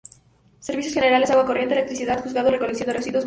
[0.59, 3.19] Servicios generales: agua corriente, electricidad, juzgado, recolección de residuos, banco.